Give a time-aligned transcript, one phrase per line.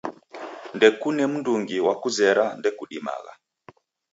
[0.75, 3.33] Ndekuna mndungi wakuzera ndekudimagha